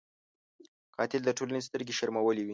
[0.97, 2.49] قاتل د ټولنې سترګې شرمولی وي